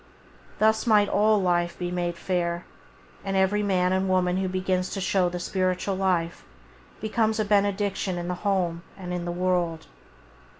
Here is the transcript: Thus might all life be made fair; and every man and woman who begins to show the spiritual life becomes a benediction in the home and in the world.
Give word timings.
Thus 0.57 0.87
might 0.87 1.07
all 1.07 1.39
life 1.39 1.77
be 1.77 1.91
made 1.91 2.17
fair; 2.17 2.65
and 3.23 3.37
every 3.37 3.61
man 3.61 3.93
and 3.93 4.09
woman 4.09 4.37
who 4.37 4.47
begins 4.49 4.89
to 4.95 4.99
show 4.99 5.29
the 5.29 5.39
spiritual 5.39 5.93
life 5.93 6.43
becomes 6.99 7.39
a 7.39 7.45
benediction 7.45 8.17
in 8.17 8.27
the 8.27 8.33
home 8.41 8.81
and 8.97 9.13
in 9.13 9.25
the 9.25 9.31
world. 9.31 9.85